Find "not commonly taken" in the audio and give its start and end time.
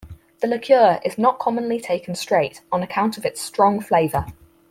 1.19-2.15